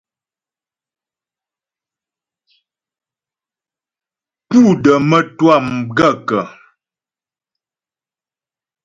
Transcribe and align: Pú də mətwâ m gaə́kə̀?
Pú 4.49 4.61
də 4.83 4.93
mətwâ 5.09 5.55
m 5.67 5.69
gaə́kə̀? 5.97 6.43